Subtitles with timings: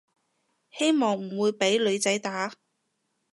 [0.71, 2.53] 希望唔會畀女仔打